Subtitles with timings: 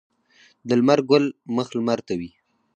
[0.67, 1.25] د لمر ګل
[1.55, 2.31] مخ لمر ته وي.